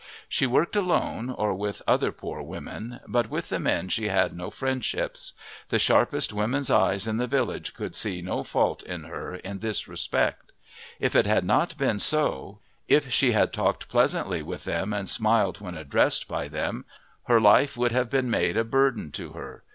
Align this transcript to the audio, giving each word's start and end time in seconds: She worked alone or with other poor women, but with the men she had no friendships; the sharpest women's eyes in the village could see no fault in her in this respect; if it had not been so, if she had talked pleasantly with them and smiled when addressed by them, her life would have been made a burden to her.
She 0.27 0.47
worked 0.47 0.75
alone 0.75 1.29
or 1.29 1.53
with 1.53 1.83
other 1.87 2.11
poor 2.11 2.41
women, 2.41 3.01
but 3.07 3.29
with 3.29 3.49
the 3.49 3.59
men 3.59 3.87
she 3.87 4.07
had 4.07 4.35
no 4.35 4.49
friendships; 4.49 5.33
the 5.69 5.77
sharpest 5.77 6.33
women's 6.33 6.71
eyes 6.71 7.05
in 7.05 7.17
the 7.17 7.27
village 7.27 7.75
could 7.75 7.95
see 7.95 8.19
no 8.19 8.41
fault 8.41 8.81
in 8.81 9.03
her 9.03 9.35
in 9.35 9.59
this 9.59 9.87
respect; 9.87 10.53
if 10.99 11.15
it 11.15 11.27
had 11.27 11.45
not 11.45 11.77
been 11.77 11.99
so, 11.99 12.57
if 12.87 13.13
she 13.13 13.33
had 13.33 13.53
talked 13.53 13.89
pleasantly 13.89 14.41
with 14.41 14.63
them 14.63 14.91
and 14.91 15.07
smiled 15.07 15.59
when 15.61 15.77
addressed 15.77 16.27
by 16.27 16.47
them, 16.47 16.83
her 17.25 17.39
life 17.39 17.77
would 17.77 17.91
have 17.91 18.09
been 18.09 18.27
made 18.27 18.57
a 18.57 18.63
burden 18.63 19.11
to 19.11 19.33
her. 19.33 19.61